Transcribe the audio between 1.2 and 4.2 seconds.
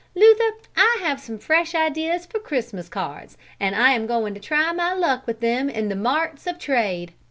fresh ideas for Christmas cards and I am